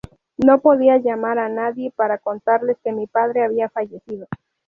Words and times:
No 0.37 0.61
podía 0.61 0.97
llamar 0.97 1.37
a 1.37 1.47
nadie 1.47 1.91
para 1.95 2.17
contarles 2.17 2.75
que 2.83 2.91
mi 2.91 3.05
padre 3.05 3.43
había 3.45 3.69
fallecido. 3.69 4.27